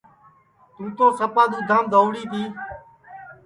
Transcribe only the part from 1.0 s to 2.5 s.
سپا دُؔؔودھام دہؤڑی تی